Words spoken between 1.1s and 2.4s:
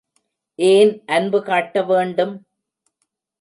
அன்பு காட்ட வேண்டும்?